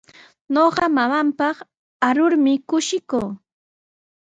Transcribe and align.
Ñuqa 0.53 0.83
mamaapaq 0.95 1.57
arurmi 2.07 2.53
kushikuu. 2.69 3.27